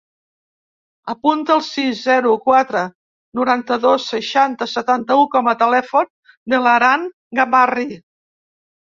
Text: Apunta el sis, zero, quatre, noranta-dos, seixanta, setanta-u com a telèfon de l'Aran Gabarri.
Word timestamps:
Apunta 1.11 1.51
el 1.55 1.59
sis, 1.65 1.99
zero, 2.07 2.31
quatre, 2.47 2.81
noranta-dos, 3.39 4.07
seixanta, 4.13 4.69
setanta-u 4.71 5.27
com 5.37 5.51
a 5.53 5.53
telèfon 5.61 6.09
de 6.55 6.63
l'Aran 6.65 7.05
Gabarri. 7.43 7.87